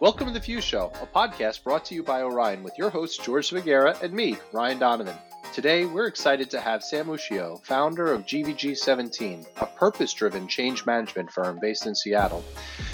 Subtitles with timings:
[0.00, 3.24] Welcome to The Fuse Show, a podcast brought to you by Orion with your host,
[3.24, 5.16] George Vigera, and me, Ryan Donovan.
[5.52, 11.32] Today, we're excited to have Sam Ushio, founder of GVG17, a purpose driven change management
[11.32, 12.44] firm based in Seattle.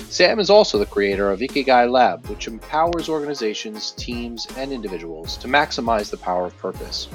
[0.09, 5.46] Sam is also the creator of Ikigai Lab, which empowers organizations, teams, and individuals to
[5.46, 7.09] maximize the power of purpose.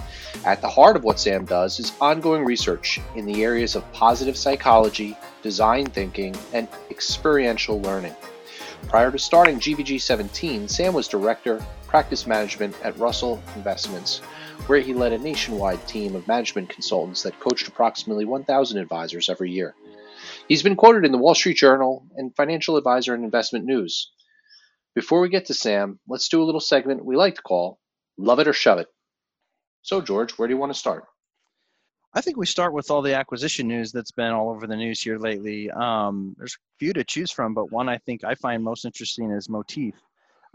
[0.45, 4.37] At the heart of what Sam does is ongoing research in the areas of positive
[4.37, 8.13] psychology, design thinking, and experiential learning.
[8.87, 14.19] Prior to starting GVG 17, Sam was director, practice management at Russell Investments,
[14.67, 19.51] where he led a nationwide team of management consultants that coached approximately 1,000 advisors every
[19.51, 19.75] year.
[20.47, 24.11] He's been quoted in the Wall Street Journal and Financial Advisor and Investment News.
[24.95, 27.79] Before we get to Sam, let's do a little segment we like to call
[28.17, 28.87] Love It or Shove It.
[29.81, 31.05] So, George, where do you want to start?
[32.13, 35.01] I think we start with all the acquisition news that's been all over the news
[35.01, 35.69] here lately.
[35.69, 39.31] Um, there's a few to choose from, but one I think I find most interesting
[39.31, 39.93] is Motif.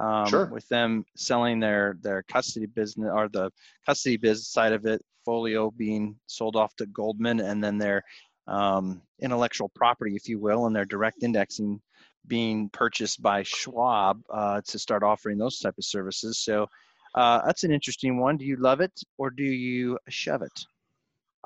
[0.00, 0.46] Um, Sure.
[0.46, 3.52] With them selling their their custody business or the
[3.86, 8.02] custody business side of it, Folio being sold off to Goldman, and then their
[8.48, 11.80] um, intellectual property, if you will, and their direct indexing
[12.26, 16.38] being purchased by Schwab uh, to start offering those type of services.
[16.38, 16.66] So
[17.14, 18.36] uh, that's an interesting one.
[18.36, 20.64] Do you love it or do you shove it?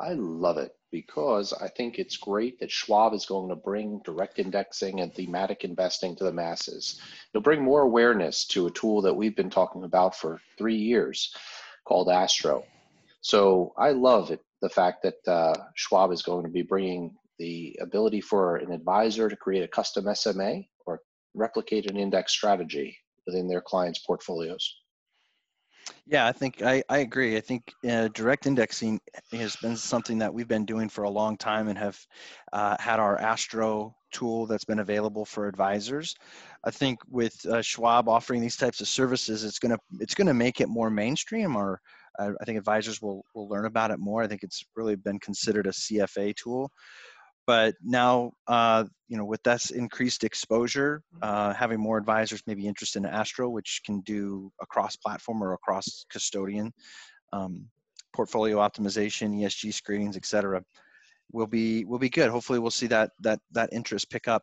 [0.00, 4.38] I love it because I think it's great that Schwab is going to bring direct
[4.38, 7.00] indexing and thematic investing to the masses.
[7.32, 11.34] It'll bring more awareness to a tool that we've been talking about for three years
[11.86, 12.64] called Astro.
[13.22, 17.76] So I love it, the fact that uh, Schwab is going to be bringing the
[17.80, 21.02] ability for an advisor to create a custom SMA or
[21.34, 24.76] replicate an index strategy within their clients' portfolios.
[26.06, 27.36] Yeah, I think I, I agree.
[27.36, 29.00] I think uh, direct indexing
[29.32, 31.98] has been something that we've been doing for a long time and have
[32.52, 36.14] uh, had our Astro tool that's been available for advisors.
[36.64, 40.60] I think with uh, Schwab offering these types of services, it's gonna it's gonna make
[40.60, 41.56] it more mainstream.
[41.56, 41.80] Or
[42.18, 44.22] uh, I think advisors will will learn about it more.
[44.22, 46.70] I think it's really been considered a CFA tool
[47.48, 52.98] but now uh, you know with this increased exposure uh, having more advisors maybe interested
[52.98, 56.70] in astro which can do across platform or across custodian
[57.32, 57.66] um,
[58.14, 60.62] portfolio optimization esg screenings etc
[61.32, 64.42] will be will be good hopefully we'll see that that that interest pick up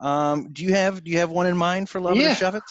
[0.00, 2.32] um, do you have do you have one in mind for love it Yeah.
[2.32, 2.62] or shove it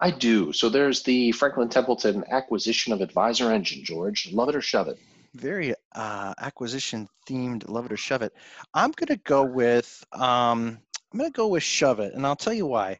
[0.00, 0.54] I do.
[0.54, 4.32] So there's the Franklin Templeton acquisition of Advisor Engine, George.
[4.32, 4.98] Love it or shove it.
[5.34, 8.32] Very uh, acquisition themed love it or shove it
[8.74, 10.78] i'm gonna go with um,
[11.12, 12.98] i'm gonna go with shove it and i'll tell you why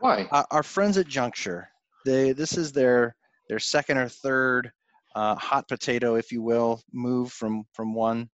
[0.00, 0.26] Why?
[0.32, 1.68] our, our friends at Juncture,
[2.04, 3.14] they this is their
[3.48, 4.70] their second or third
[5.14, 8.28] uh, hot potato, if you will, move from from one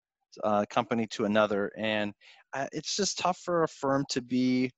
[0.44, 2.12] uh, company to another, and
[2.54, 4.70] uh, it's just tough for a firm to be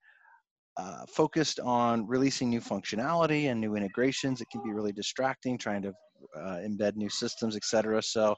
[0.77, 4.41] uh, focused on releasing new functionality and new integrations.
[4.41, 5.93] It can be really distracting trying to
[6.37, 8.03] uh, embed new systems, et cetera.
[8.03, 8.37] So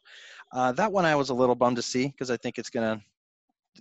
[0.52, 3.00] uh, that one I was a little bummed to see because I think it's gonna,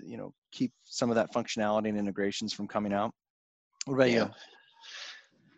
[0.03, 3.11] you know, keep some of that functionality and integrations from coming out.
[3.85, 4.25] What about Yeah.
[4.25, 4.31] you?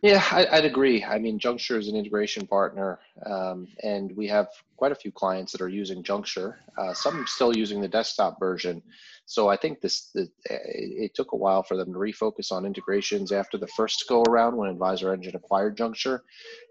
[0.02, 1.04] Yeah, I, I'd agree.
[1.04, 5.52] I mean, Juncture is an integration partner, um, and we have quite a few clients
[5.52, 6.58] that are using Juncture.
[6.76, 8.82] Uh, some still using the desktop version.
[9.26, 13.32] So I think this the, it, took a while for them to refocus on integrations
[13.32, 16.24] after the first go around when Advisor Engine acquired Juncture.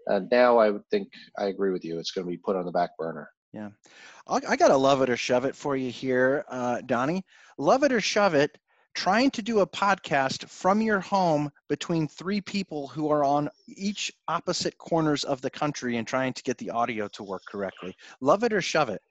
[0.07, 1.99] And now I would think I agree with you.
[1.99, 3.31] It's going to be put on the back burner.
[3.53, 3.69] Yeah.
[4.27, 7.23] I, I got to love it or shove it for you here, uh, Donnie.
[7.57, 8.57] Love it or shove it,
[8.93, 14.11] trying to do a podcast from your home between three people who are on each
[14.27, 17.95] opposite corners of the country and trying to get the audio to work correctly.
[18.19, 19.01] Love it or shove it.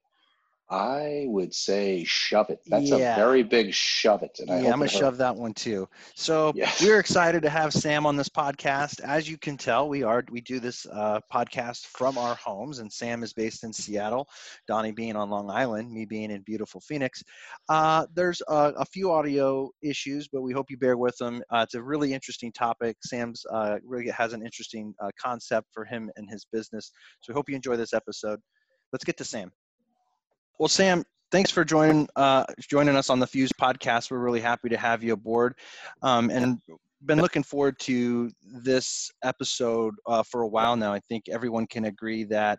[0.70, 2.60] I would say shove it.
[2.66, 3.14] That's Yeah.
[3.14, 4.38] a very big shove it.
[4.38, 5.88] And I yeah, I'm gonna shove that one too.
[6.14, 6.81] So Yes.
[6.81, 9.00] we're excited to have Sam on this podcast.
[9.00, 12.92] As you can tell, we are we do this uh, podcast from our homes, and
[12.92, 14.28] Sam is based in Seattle,
[14.69, 17.20] Donnie being on Long Island, me being in beautiful Phoenix.
[17.69, 21.42] Uh, there's a, a few audio issues, but we hope you bear with them.
[21.50, 22.96] Uh, it's a really interesting topic.
[23.05, 26.93] Sam's uh, really has an interesting uh, concept for him and his business.
[27.23, 28.38] So we hope you enjoy this episode.
[28.93, 29.50] Let's get to Sam.
[30.61, 34.11] Well, Sam, thanks for joining uh, joining us on the Fuse podcast.
[34.11, 35.55] We're really happy to have you aboard,
[36.03, 36.59] um, and
[37.07, 40.93] been looking forward to this episode uh, for a while now.
[40.93, 42.59] I think everyone can agree that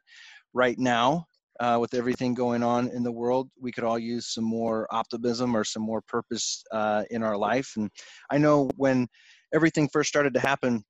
[0.51, 1.27] right now,
[1.59, 5.55] uh, with everything going on in the world, we could all use some more optimism
[5.55, 7.73] or some more purpose uh, in our life.
[7.77, 7.87] And
[8.31, 9.07] I know when
[9.53, 10.83] everything first started to happen,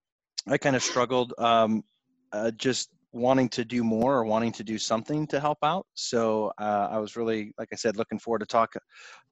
[0.48, 1.84] I kind of struggled um,
[2.32, 5.86] uh, just wanting to do more or wanting to do something to help out.
[5.96, 8.74] So uh, I was really, like I said, looking forward to talk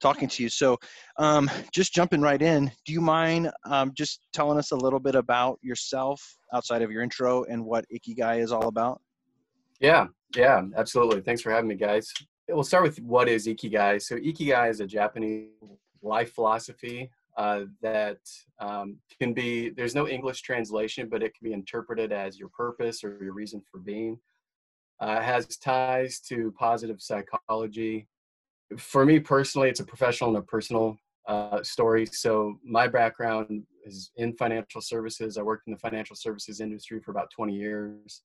[0.00, 0.48] talking to you.
[0.48, 0.76] So
[1.18, 5.14] um, just jumping right in, do you mind um, just telling us a little bit
[5.14, 6.20] about yourself
[6.52, 9.00] outside of your intro and what Ikigai is all about?
[9.80, 11.22] Yeah, yeah, absolutely.
[11.22, 12.12] Thanks for having me, guys.
[12.48, 14.02] We'll start with what is Ikigai.
[14.02, 15.48] So Ikigai is a Japanese
[16.02, 18.18] life philosophy uh, that
[18.58, 23.04] um, can be there's no english translation but it can be interpreted as your purpose
[23.04, 24.18] or your reason for being
[25.00, 28.06] uh, has ties to positive psychology.
[28.76, 30.96] For me personally it's a professional and a personal
[31.26, 32.06] uh, story.
[32.06, 35.38] So my background is in financial services.
[35.38, 38.22] I worked in the financial services industry for about 20 years.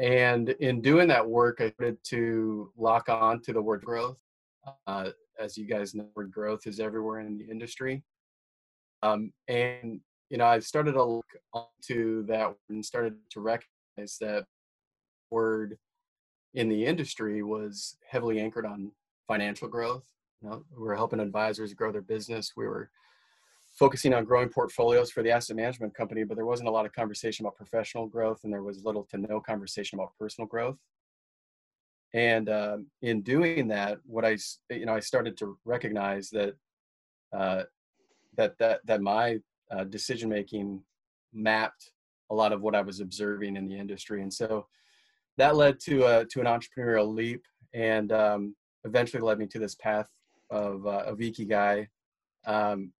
[0.00, 4.18] And in doing that work i started to lock on to the word growth.
[4.86, 8.02] Uh, as you guys know growth is everywhere in the industry
[9.02, 10.00] um, and
[10.30, 14.44] you know, I started to look onto that and started to recognize that
[15.30, 15.78] word
[16.54, 18.92] in the industry was heavily anchored on
[19.26, 20.04] financial growth.
[20.42, 22.52] You know, we were helping advisors grow their business.
[22.56, 22.90] We were
[23.78, 26.92] focusing on growing portfolios for the asset management company, but there wasn't a lot of
[26.92, 30.78] conversation about professional growth, and there was little to no conversation about personal growth.
[32.14, 34.38] And um, in doing that, what I
[34.70, 36.54] you know I started to recognize that
[37.36, 37.64] uh,
[38.38, 39.38] that that that my
[39.70, 40.80] uh, decision making
[41.34, 41.92] mapped
[42.30, 44.66] a lot of what I was observing in the industry, and so
[45.36, 47.44] that led to a to an entrepreneurial leap,
[47.74, 50.08] and um, eventually led me to this path
[50.50, 51.86] of uh, of ikigai.
[52.46, 52.92] Um,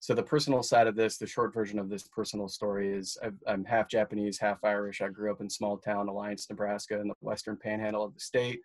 [0.00, 3.52] so the personal side of this, the short version of this personal story is i
[3.52, 5.00] am half Japanese, half Irish.
[5.00, 8.60] I grew up in small town Alliance, Nebraska, in the western panhandle of the state.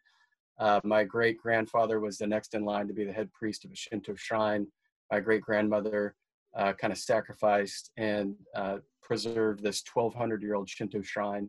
[0.60, 3.72] Uh, my great grandfather was the next in line to be the head priest of
[3.72, 4.68] a Shinto shrine
[5.14, 6.16] my great grandmother
[6.56, 11.48] uh, kind of sacrificed and uh, preserved this 1200 year old Shinto shrine.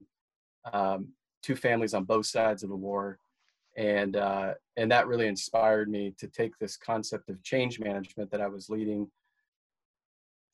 [0.70, 1.08] Um,
[1.42, 3.18] two families on both sides of the war.
[3.76, 8.42] And, uh, and that really inspired me to take this concept of change management that
[8.42, 9.10] I was leading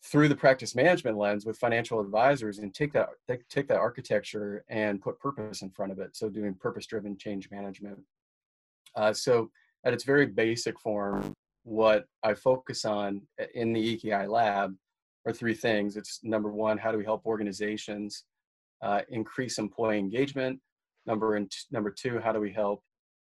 [0.04, 3.08] through the practice management lens with financial advisors and take that
[3.50, 7.50] take that architecture and put purpose in front of it so doing purpose driven change
[7.50, 7.98] management
[8.96, 9.50] uh, so
[9.84, 11.34] at its very basic form
[11.64, 13.22] what I focus on
[13.54, 14.74] in the Ikigai lab
[15.26, 15.96] are three things.
[15.96, 18.24] It's number one, how do we help organizations
[18.82, 20.58] uh, increase employee engagement?
[21.06, 22.82] Number and number two, how do we help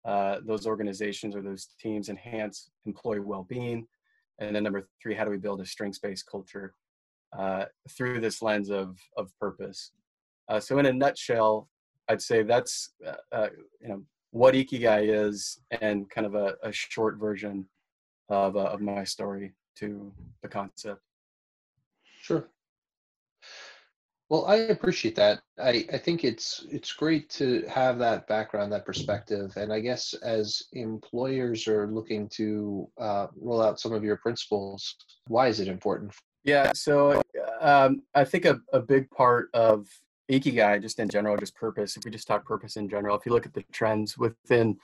[0.05, 3.87] uh, those organizations or those teams enhance employee well-being?
[4.39, 6.75] And then number three, how do we build a strengths-based culture
[7.37, 9.93] uh, through this lens of of purpose?
[10.49, 11.69] Uh, so, in a nutshell,
[12.09, 13.49] I'd say that's uh, uh,
[13.81, 17.69] you know what Ikigai is, and kind of a, a short version
[18.31, 20.13] of, uh, of my story to
[20.43, 21.01] the concept.
[22.21, 22.49] Sure.
[24.29, 25.41] Well, I appreciate that.
[25.59, 30.15] I, I think it's it's great to have that background, that perspective, and I guess
[30.23, 34.95] as employers are looking to uh, roll out some of your principles,
[35.27, 36.15] why is it important?
[36.45, 37.21] Yeah, so
[37.61, 39.89] um, I think a, a big part of
[40.31, 41.97] ikigai, just in general, just purpose.
[41.97, 44.79] If we just talk purpose in general, if you look at the trends within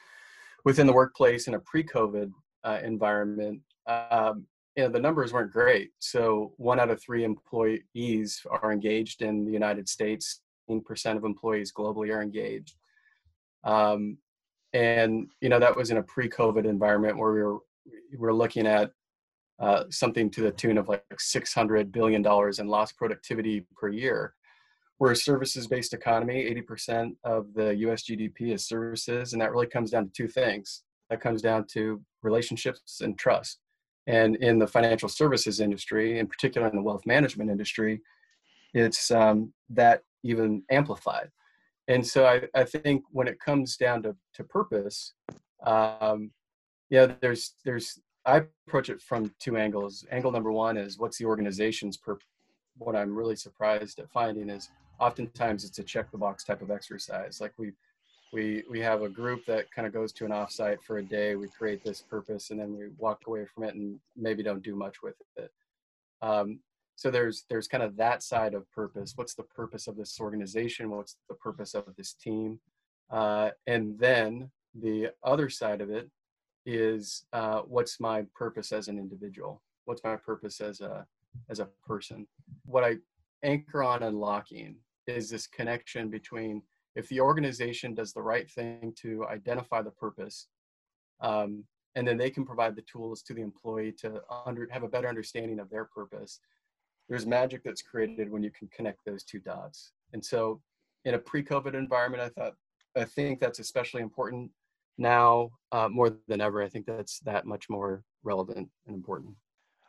[0.65, 2.33] within the workplace in a pre-COVID
[2.67, 4.47] uh, environment, um,
[4.77, 5.91] you know, the numbers weren't great.
[6.01, 10.43] So one out of three employees are engaged in the United States.
[10.69, 12.75] In percent of employees globally are engaged.
[13.63, 14.19] Um,
[14.73, 17.59] and you know that was in a pre-COVID environment where we were
[18.11, 18.91] we were looking at
[19.61, 24.35] uh, something to the tune of like 600 billion dollars in lost productivity per year.
[24.99, 26.51] We're a services-based economy.
[26.69, 28.03] 80% of the U.S.
[28.03, 32.01] GDP is services, and that really comes down to two things that comes down to
[32.23, 33.59] relationships and trust.
[34.07, 38.01] And in the financial services industry, in particular in the wealth management industry,
[38.73, 41.31] it's um, that even amplified.
[41.89, 45.15] And so I, I think when it comes down to, to purpose,
[45.65, 46.31] um,
[46.91, 50.05] yeah, there's there's I approach it from two angles.
[50.11, 52.27] Angle number one is what's the organization's purpose.
[52.79, 54.69] What I'm really surprised at finding is
[55.01, 57.41] oftentimes it's a check the box type of exercise.
[57.41, 57.73] Like we
[58.33, 61.37] we we have a group that kind of goes to an offsite for a day.
[61.37, 64.75] We create this purpose and then we walk away from it and maybe don't do
[64.75, 65.51] much with it.
[66.23, 66.61] Um,
[66.97, 69.13] so there's there's kind of that side of purpose.
[69.17, 70.91] What's the purpose of this organization?
[70.91, 72.59] What's the purpose of this team?
[73.11, 76.11] Uh, and then the other side of it
[76.65, 79.63] is uh, what's my purpose as an individual?
[79.85, 81.07] What's my purpose as a
[81.49, 82.27] as a person?
[82.65, 82.97] What i
[83.43, 86.63] anchor on unlocking is this connection between
[86.97, 90.49] if the organization does the right thing to identify the purpose,
[91.21, 94.89] um, and then they can provide the tools to the employee to under, have a
[94.89, 96.41] better understanding of their purpose,
[97.09, 99.93] there's magic that's created when you can connect those two dots.
[100.13, 100.61] And so,
[101.05, 102.55] in a pre-COVID environment, I thought
[102.97, 104.51] I think that's especially important
[104.99, 106.63] now uh, more than ever.
[106.63, 109.35] I think that's that much more relevant and important.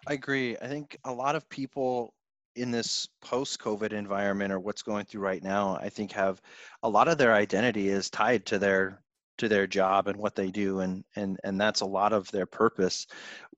[0.08, 0.58] I agree.
[0.58, 2.14] I think a lot of people
[2.58, 6.42] in this post-COVID environment or what's going through right now, I think have
[6.84, 9.02] a lot of their identity is tied to their
[9.38, 12.48] to their job and what they do and and and that's a lot of their
[12.48, 13.06] purpose.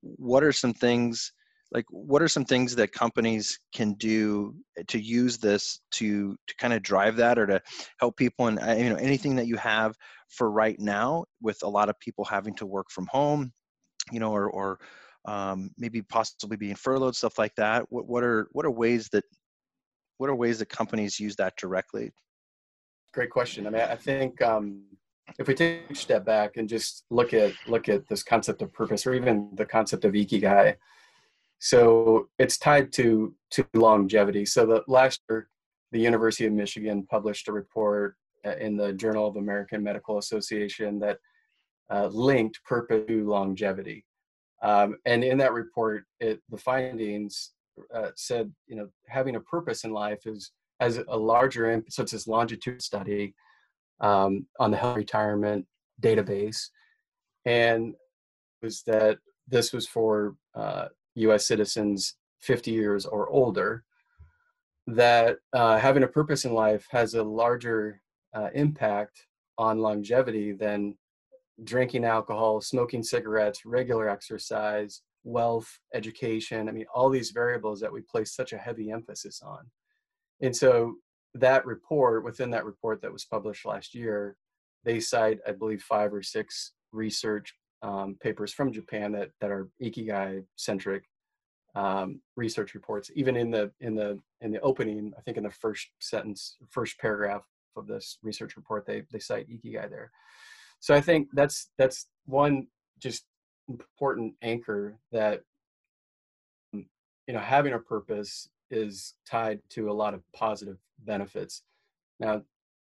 [0.02, 1.32] What are some things
[1.72, 4.54] like what are some things that companies can do
[4.88, 7.60] to use this to to kind of drive that or to
[7.98, 9.94] help people and uh, you know anything that you have
[10.28, 13.52] for right now with a lot of people having to work from home
[14.10, 14.78] you know or or
[15.26, 19.24] um, maybe possibly being furloughed stuff like that what, what are what are ways that
[20.18, 22.10] what are ways that companies use that directly
[23.12, 24.82] great question i mean i think um,
[25.38, 28.72] if we take a step back and just look at look at this concept of
[28.72, 30.74] purpose or even the concept of ikigai
[31.60, 34.46] so it's tied to to longevity.
[34.46, 35.48] So the last year,
[35.92, 40.98] the University of Michigan published a report uh, in the Journal of American Medical Association
[41.00, 41.18] that
[41.90, 44.06] uh, linked purpose to longevity.
[44.62, 47.52] Um, and in that report, it, the findings
[47.94, 51.92] uh, said, you know, having a purpose in life is has a larger impact.
[51.92, 53.34] So it's this longitude study
[54.00, 55.66] um, on the health retirement
[56.02, 56.68] database,
[57.44, 57.94] and
[58.62, 63.84] was that this was for uh, US citizens 50 years or older,
[64.86, 68.00] that uh, having a purpose in life has a larger
[68.34, 69.26] uh, impact
[69.58, 70.96] on longevity than
[71.64, 76.68] drinking alcohol, smoking cigarettes, regular exercise, wealth, education.
[76.68, 79.66] I mean, all these variables that we place such a heavy emphasis on.
[80.40, 80.94] And so
[81.34, 84.36] that report, within that report that was published last year,
[84.84, 89.68] they cite, I believe, five or six research um, papers from Japan that that are
[89.82, 91.04] ikigai centric
[91.74, 93.10] um, research reports.
[93.14, 96.98] Even in the in the in the opening, I think in the first sentence, first
[96.98, 97.42] paragraph
[97.76, 100.10] of this research report, they they cite ikigai there.
[100.80, 102.66] So I think that's that's one
[102.98, 103.24] just
[103.68, 105.42] important anchor that
[106.74, 106.84] mm,
[107.26, 111.62] you know having a purpose is tied to a lot of positive benefits.
[112.18, 112.38] Now,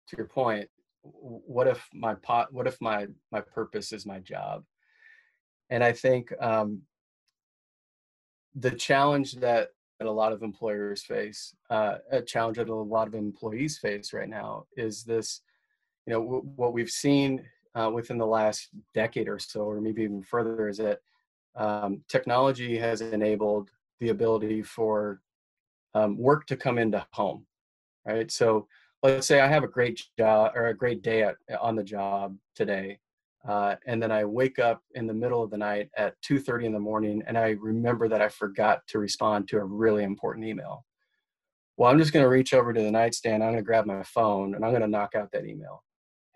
[0.08, 0.68] to your point,
[1.02, 2.52] what if my pot?
[2.52, 4.64] What if my my purpose is my job?
[5.70, 6.82] and I think um,
[8.54, 9.68] the challenge that,
[10.02, 14.30] a lot of employers face, uh, a challenge that a lot of employees face right
[14.30, 15.42] now, is this.
[16.06, 20.02] You know, w- what we've seen uh, within the last decade or so, or maybe
[20.02, 21.00] even further, is that
[21.56, 25.20] um, technology has enabled the ability for
[25.94, 27.46] um, work to come into home,
[28.06, 28.30] right?
[28.30, 28.66] So
[29.02, 32.36] let's say I have a great job or a great day at, on the job
[32.54, 32.98] today,
[33.48, 36.72] uh, and then I wake up in the middle of the night at 2:30 in
[36.72, 40.84] the morning, and I remember that I forgot to respond to a really important email.
[41.76, 43.42] Well, I'm just going to reach over to the nightstand.
[43.42, 45.82] I'm going to grab my phone, and I'm going to knock out that email,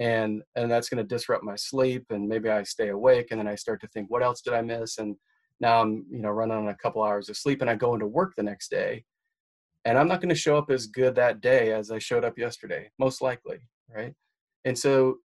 [0.00, 3.48] and and that's going to disrupt my sleep, and maybe I stay awake, and then
[3.48, 4.98] I start to think, what else did I miss?
[4.98, 5.16] And
[5.60, 8.06] now I'm you know running on a couple hours of sleep, and I go into
[8.06, 9.04] work the next day,
[9.84, 12.38] and I'm not going to show up as good that day as I showed up
[12.38, 13.58] yesterday, most likely,
[13.88, 14.14] right?
[14.64, 15.18] And so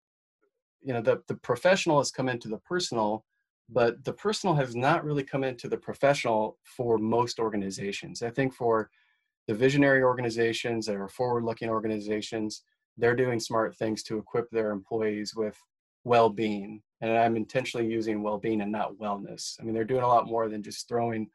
[0.83, 3.25] you know the, the professional has come into the personal
[3.71, 8.53] but the personal has not really come into the professional for most organizations i think
[8.55, 8.91] for
[9.47, 12.63] the visionary organizations that are forward looking organizations
[12.99, 15.57] they're doing smart things to equip their employees with
[16.05, 16.83] well-being.
[17.01, 19.57] And i'm intentionally using well-being and not wellness.
[19.61, 21.29] I mean they're doing a lot more than just throwing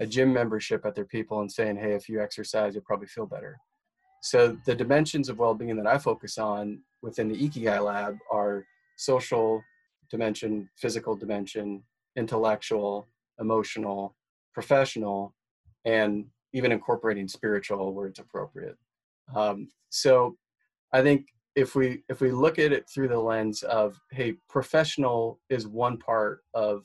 [0.00, 3.26] a gym membership at their people and saying hey if you exercise you'll probably feel
[3.26, 3.58] better.
[4.22, 9.62] So the dimensions of well-being that i focus on within the ikigai lab are social
[10.10, 11.82] dimension, physical dimension,
[12.16, 13.06] intellectual,
[13.38, 14.16] emotional,
[14.52, 15.34] professional,
[15.84, 18.76] and even incorporating spiritual where it's appropriate.
[19.34, 20.36] Um, so
[20.92, 25.40] I think if we if we look at it through the lens of hey, professional
[25.50, 26.84] is one part of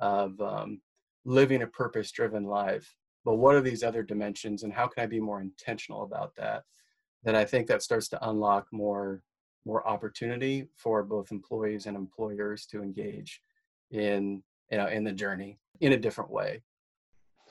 [0.00, 0.80] of um,
[1.24, 2.94] living a purpose-driven life,
[3.24, 6.64] but what are these other dimensions, and how can I be more intentional about that?
[7.22, 9.22] Then I think that starts to unlock more
[9.66, 13.42] more opportunity for both employees and employers to engage
[13.90, 16.62] in you know in the journey in a different way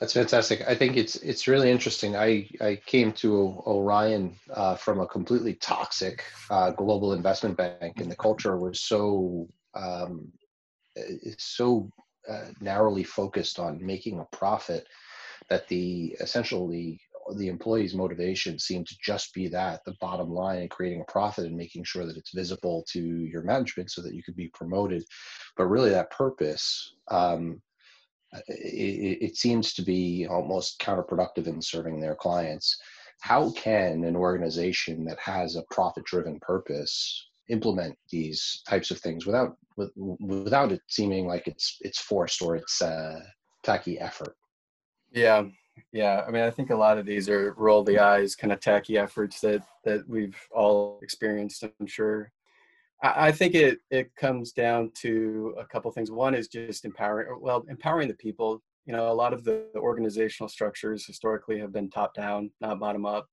[0.00, 0.66] that's fantastic.
[0.66, 2.16] I think it's it's really interesting.
[2.16, 8.10] I i came to orion uh, from a completely toxic uh, global investment bank and
[8.10, 10.32] the culture was so um,
[11.36, 11.90] so
[12.28, 14.86] uh, narrowly focused on making a profit
[15.50, 16.98] that the essentially
[17.36, 21.44] the employee's motivation seemed to just be that the bottom line and creating a profit
[21.44, 25.04] and making sure that it's visible to your management so that you could be promoted.
[25.56, 27.60] But really that purpose um,
[28.48, 32.76] it, it, seems to be almost counterproductive in serving their clients.
[33.20, 39.26] How can an organization that has a profit driven purpose implement these types of things
[39.26, 43.20] without with, without it seeming like it's it's forced or it's uh,
[43.64, 44.36] tacky effort?
[45.12, 45.44] Yeah
[45.92, 46.24] yeah.
[46.26, 48.98] I mean i think a lot of these are roll the eyes kind of tacky
[48.98, 52.30] efforts that that we've all experienced i'm sure
[53.02, 56.10] i, think it it comes down to a couple things.
[56.10, 58.62] One is just empowering well empowering the people.
[58.86, 63.06] You know a lot of the organizational structures historically have been top down not bottom
[63.06, 63.26] up.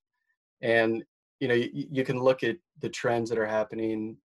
[0.61, 1.03] And
[1.39, 4.17] you know you, you can look at the trends that are happening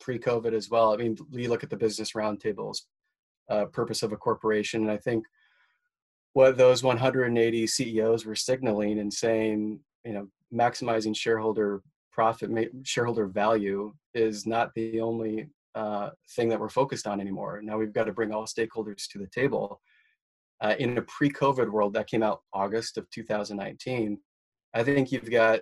[0.00, 0.92] pre-covid as well.
[0.92, 2.82] I mean you look at the business roundtables
[3.50, 4.82] uh, purpose of a corporation.
[4.82, 5.24] And i think
[6.32, 11.82] what those 180 ceos were signaling and saying you know maximizing shareholder
[12.16, 12.50] profit
[12.84, 17.92] shareholder value is not the only uh, thing that we're focused on anymore now we've
[17.92, 19.80] got to bring all stakeholders to the table
[20.62, 24.18] uh, in a pre-covid world that came out august of 2019
[24.74, 25.60] i think you've got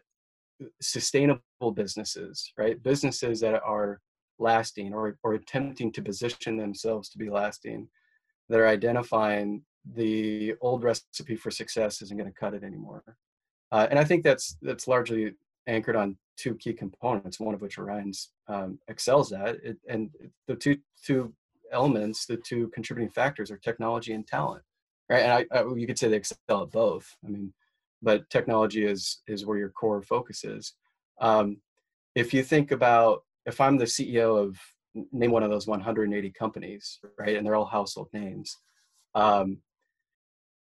[0.80, 1.40] sustainable
[1.74, 2.82] businesses, right?
[2.82, 4.00] Businesses that are
[4.38, 7.88] lasting or, or attempting to position themselves to be lasting,
[8.48, 9.62] that are identifying
[9.94, 13.02] the old recipe for success isn't going to cut it anymore.
[13.72, 15.32] Uh, and I think that's that's largely
[15.66, 19.56] anchored on two key components, one of which Orion's um, excels at.
[19.62, 20.10] It, and
[20.48, 21.32] the two two
[21.72, 24.62] elements, the two contributing factors are technology and talent,
[25.08, 25.22] right?
[25.22, 27.16] And I, I you could say they excel at both.
[27.24, 27.52] I mean,
[28.02, 30.74] but technology is is where your core focus is.
[31.20, 31.58] Um,
[32.14, 34.58] if you think about if I'm the CEO of
[35.12, 38.56] name one of those 180 companies, right, and they're all household names.
[39.14, 39.58] Um,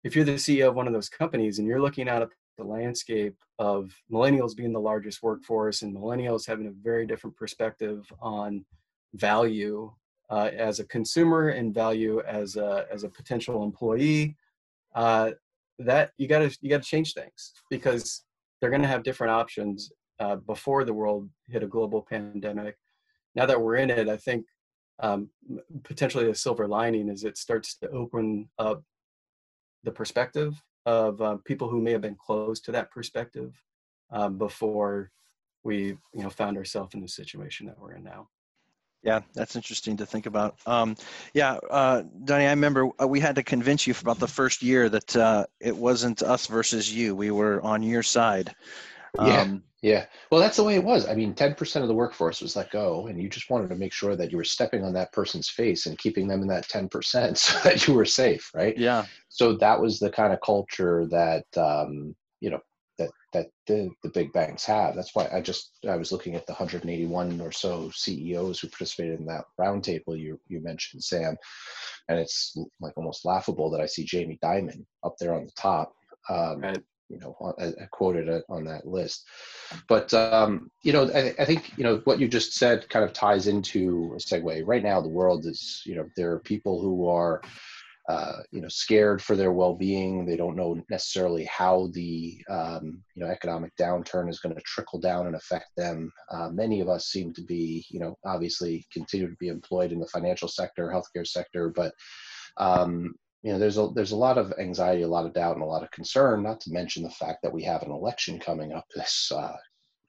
[0.03, 2.65] if you're the CEO of one of those companies and you're looking out at the
[2.65, 8.65] landscape of millennials being the largest workforce and millennials having a very different perspective on
[9.15, 9.93] value
[10.31, 14.37] uh, as a consumer and value as a as a potential employee,
[14.95, 15.31] uh,
[15.79, 18.25] that you got to you got to change things because
[18.61, 22.77] they're going to have different options uh, before the world hit a global pandemic.
[23.35, 24.47] Now that we're in it i think
[25.01, 25.29] um,
[25.83, 28.83] potentially a silver lining is it starts to open up
[29.83, 33.53] the perspective of uh, people who may have been close to that perspective
[34.11, 35.11] um, before
[35.63, 38.29] we you know found ourselves in the situation that we're in now
[39.05, 40.57] yeah, that's interesting to think about.
[40.65, 40.97] Um,
[41.35, 44.63] yeah, uh, Donnie, I remember uh, we had to convince you for about the first
[44.63, 47.15] year that uh, it wasn't us versus you.
[47.15, 48.55] We were on your side.
[49.19, 50.07] Um, yeah, yeah.
[50.31, 51.07] Well, that's the way it was.
[51.07, 53.93] I mean, 10% of the workforce was let go, and you just wanted to make
[53.93, 57.37] sure that you were stepping on that person's face and keeping them in that 10%
[57.37, 58.77] so that you were safe, right?
[58.77, 59.05] Yeah.
[59.29, 62.61] So that was the kind of culture that, um, you know,
[62.99, 64.95] that that the, the big banks have.
[64.95, 69.19] That's why I just I was looking at the 181 or so CEOs who participated
[69.19, 71.37] in that roundtable you you mentioned, Sam,
[72.09, 75.93] and it's like almost laughable that I see Jamie Dimon up there on the top.
[76.29, 76.83] Um, right.
[77.15, 79.25] You know, I quoted on that list,
[79.89, 83.13] but um, you know, I, I think you know what you just said kind of
[83.13, 84.63] ties into a segue.
[84.67, 87.41] Right now, the world is you know there are people who are
[88.09, 90.27] uh, you know scared for their well-being.
[90.27, 94.99] They don't know necessarily how the um, you know economic downturn is going to trickle
[94.99, 96.13] down and affect them.
[96.31, 100.01] Uh, many of us seem to be you know obviously continue to be employed in
[100.01, 101.95] the financial sector healthcare sector but
[102.57, 105.63] um, you know there's a there's a lot of anxiety a lot of doubt and
[105.63, 108.73] a lot of concern not to mention the fact that we have an election coming
[108.73, 109.57] up this uh,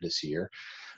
[0.02, 0.50] this year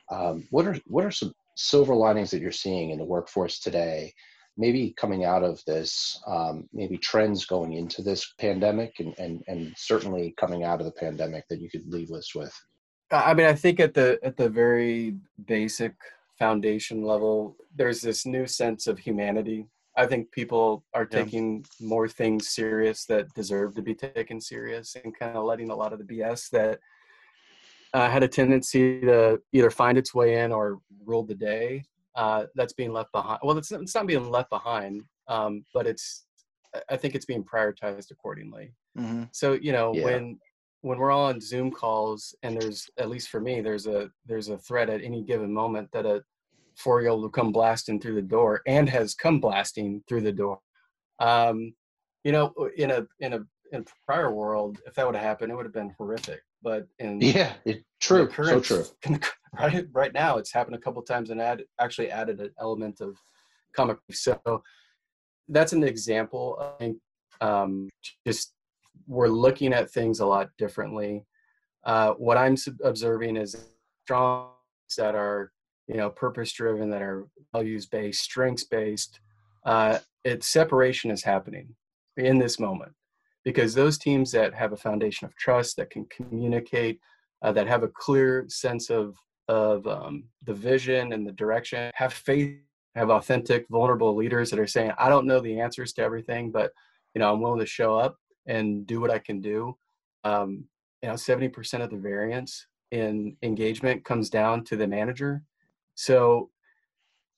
[0.10, 4.14] um, what are what are some silver linings that you're seeing in the workforce today
[4.58, 9.74] maybe coming out of this, um, maybe trends going into this pandemic and, and, and
[9.78, 12.54] certainly coming out of the pandemic that you could leave us with?
[13.12, 15.94] I mean, I think at the at the very basic
[16.38, 19.66] foundation level, there's this new sense of humanity.
[19.98, 21.88] I think people are taking yeah.
[21.88, 25.92] more things serious that deserve to be taken serious and kind of letting a lot
[25.92, 26.80] of the BS that
[27.94, 31.84] uh, had a tendency to either find its way in or rule the day
[32.16, 33.40] uh, that's being left behind.
[33.44, 36.26] Well, it's, it's not being left behind, um, but it's
[36.90, 38.74] I think it's being prioritized accordingly.
[38.98, 39.24] Mm-hmm.
[39.32, 40.06] So you know yeah.
[40.06, 40.40] when
[40.82, 44.50] when we're all on Zoom calls and there's at least for me there's a there's
[44.50, 46.24] a threat at any given moment that a
[46.78, 50.32] four year old will come blasting through the door and has come blasting through the
[50.32, 50.60] door.
[51.20, 51.74] Um,
[52.24, 53.40] you know, in a in a
[53.72, 56.42] in a prior world, if that would have happened, it would have been horrific.
[56.62, 59.20] But in yeah, it, true, current, so true.
[59.60, 63.18] right right now, it's happened a couple times and add actually added an element of
[63.76, 63.98] comic.
[64.12, 64.64] So
[65.50, 66.58] that's an example.
[66.60, 66.98] I think
[67.42, 67.90] um,
[68.26, 68.54] just
[69.08, 71.26] we're looking at things a lot differently.
[71.86, 73.56] Uh, what I'm observing is
[74.04, 74.50] strong
[74.98, 75.52] that are
[75.88, 79.20] you know purpose driven, that are values based, strengths based.
[79.66, 81.76] Uh, it's separation is happening
[82.18, 82.92] in this moment
[83.44, 87.00] because those teams that have a foundation of trust that can communicate
[87.42, 89.16] uh, that have a clear sense of
[89.48, 91.92] of um, the vision and the direction.
[91.96, 92.58] Have faith.
[92.96, 96.72] Have authentic, vulnerable leaders that are saying, "I don't know the answers to everything, but
[97.14, 99.78] you know I'm willing to show up and do what I can do."
[100.24, 100.66] Um,
[101.04, 105.44] you know, seventy percent of the variance in engagement comes down to the manager.
[105.98, 106.52] So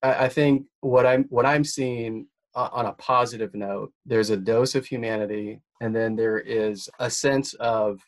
[0.04, 4.76] I, I think what I'm what I'm seeing on a positive note, there's a dose
[4.76, 8.02] of humanity, and then there is a sense of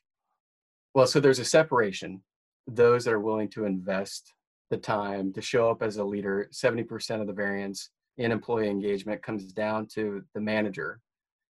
[0.93, 2.21] well, so there's a separation.
[2.67, 4.33] Those that are willing to invest
[4.69, 9.23] the time to show up as a leader, 70% of the variance in employee engagement
[9.23, 10.99] comes down to the manager.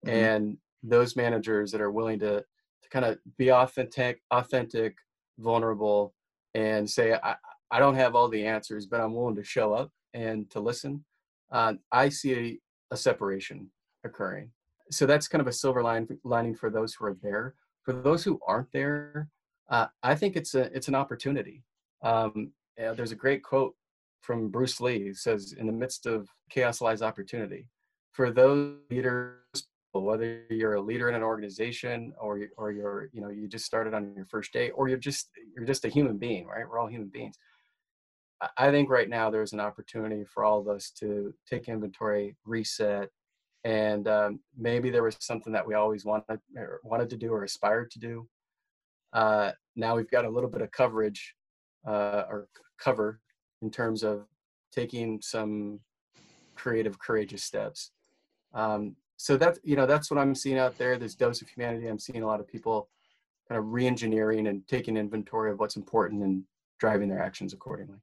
[0.06, 0.18] Mm-hmm.
[0.18, 4.98] And those managers that are willing to, to kind of be authentic, authentic,
[5.40, 6.14] vulnerable,
[6.54, 7.36] and say, I,
[7.72, 11.06] I don't have all the answers, but I'm willing to show up and to listen.
[11.52, 12.60] Uh, I see a,
[12.94, 13.70] a separation
[14.04, 14.52] occurring.
[14.90, 18.24] So that's kind of a silver line, lining for those who are there for those
[18.24, 19.30] who aren't there,
[19.70, 21.64] uh, I think it's a it's an opportunity.
[22.04, 23.76] Um, there's a great quote
[24.22, 25.14] from Bruce Lee.
[25.14, 27.68] Says, "In the midst of chaos lies opportunity."
[28.12, 29.38] For those leaders,
[29.94, 33.94] whether you're a leader in an organization or or you're you know you just started
[33.94, 36.68] on your first day or you're just you're just a human being, right?
[36.68, 37.36] We're all human beings.
[38.58, 43.10] I think right now there's an opportunity for all of us to take inventory, reset,
[43.64, 46.40] and um, maybe there was something that we always wanted
[46.84, 48.28] wanted to do or aspired to do.
[49.14, 51.36] Uh, now we've got a little bit of coverage
[51.88, 52.48] uh, or
[52.80, 53.20] cover
[53.62, 54.26] in terms of
[54.72, 55.80] taking some
[56.56, 57.92] creative, courageous steps.
[58.54, 60.98] Um, so that's you know that's what I'm seeing out there.
[60.98, 61.88] This dose of humanity.
[61.88, 62.90] I'm seeing a lot of people
[63.48, 66.44] kind of re-engineering and taking inventory of what's important and
[66.80, 68.00] driving their actions accordingly.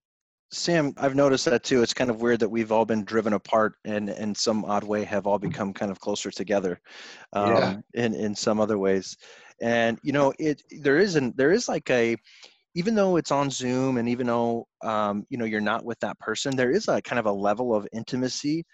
[0.50, 1.82] Sam, I've noticed that too.
[1.82, 5.04] It's kind of weird that we've all been driven apart and in some odd way
[5.04, 6.80] have all become kind of closer together
[7.34, 7.76] um, yeah.
[7.94, 9.16] in, in some other ways.
[9.60, 12.16] And, you know, it, there isn't, there is like a,
[12.74, 16.18] even though it's on Zoom and even though, um, you know, you're not with that
[16.18, 18.64] person, there is a kind of a level of intimacy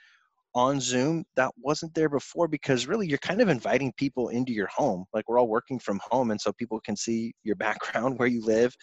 [0.54, 4.68] on Zoom that wasn't there before because really you're kind of inviting people into your
[4.68, 5.04] home.
[5.12, 8.40] Like we're all working from home, and so people can see your background, where you
[8.40, 8.76] live,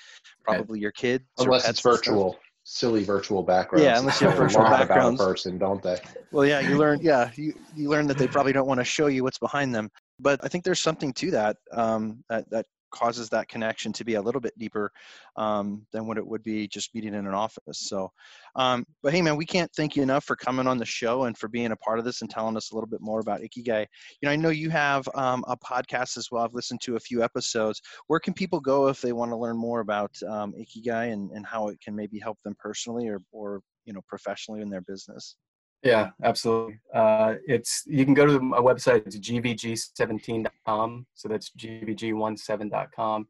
[0.44, 1.24] probably your kids.
[1.40, 3.86] Unless it's virtual silly virtual backgrounds.
[3.86, 5.22] Yeah, unless you have virtual backgrounds.
[5.22, 5.98] person, don't they?
[6.32, 7.00] Well, yeah, you learn.
[7.04, 9.90] Yeah, you you learn that they probably don't want to show you what's behind them.
[10.20, 14.16] But I think there's something to that um, that that causes that connection to be
[14.16, 14.92] a little bit deeper
[15.36, 17.80] um, than what it would be just meeting in an office.
[17.80, 18.12] So,
[18.56, 21.38] um, but hey, man, we can't thank you enough for coming on the show and
[21.38, 23.86] for being a part of this and telling us a little bit more about Ikigai.
[24.22, 26.44] You know, I know you have um, a podcast as well.
[26.44, 27.82] I've listened to a few episodes.
[28.08, 31.46] Where can people go if they want to learn more about um, Ikigai and, and
[31.46, 35.36] how it can maybe help them personally or, or you know, professionally in their business?
[35.84, 36.80] Yeah, absolutely.
[36.94, 39.06] Uh, it's you can go to my website.
[39.08, 41.08] It's gvg17.com.
[41.16, 43.28] So that's gvg17.com.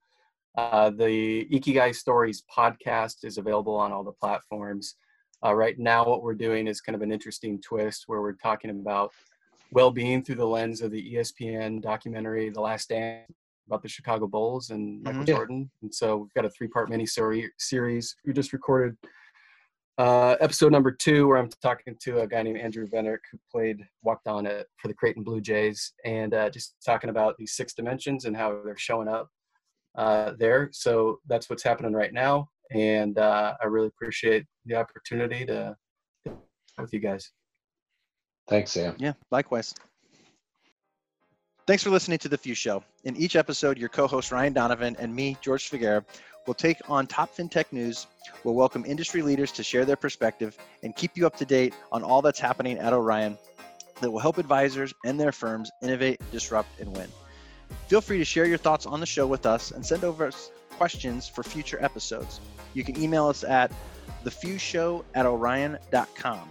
[0.58, 4.96] Uh, the Ikigai Stories podcast is available on all the platforms.
[5.44, 8.70] Uh, right now, what we're doing is kind of an interesting twist where we're talking
[8.70, 9.12] about
[9.72, 13.32] well-being through the lens of the ESPN documentary "The Last Dance"
[13.66, 15.32] about the Chicago Bulls and Michael mm-hmm.
[15.32, 15.72] Jordan.
[15.82, 18.16] And so we've got a three-part mini series.
[18.26, 18.98] We just recorded
[20.02, 23.86] uh, episode number two, where I'm talking to a guy named Andrew Venerick who played
[24.02, 27.76] walked on it for the Creighton Blue Jays, and uh, just talking about these six
[27.76, 29.30] dimensions and how they're showing up
[29.96, 30.70] uh, there.
[30.72, 35.76] So that's what's happening right now, and uh, I really appreciate the opportunity to
[36.80, 37.30] with you guys.
[38.48, 38.96] Thanks, Sam.
[38.98, 39.76] Yeah, likewise.
[41.68, 42.84] Thanks for listening to The Fuse Show.
[43.04, 46.04] In each episode, your co host Ryan Donovan and me, George Figuera,
[46.48, 48.08] will take on top fintech news,
[48.44, 52.04] we'll welcome industry leaders to share their perspective, and keep you up to date on
[52.04, 53.38] all that's happening at Orion
[54.02, 57.08] that will help advisors and their firms innovate, disrupt, and win.
[57.88, 60.32] Feel free to share your thoughts on the show with us and send over
[60.72, 62.42] questions for future episodes.
[62.74, 63.72] You can email us at
[64.26, 66.50] thefuseshow at orion.com.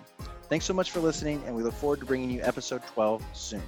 [0.49, 3.62] Thanks so much for listening, and we look forward to bringing you episode 12 soon.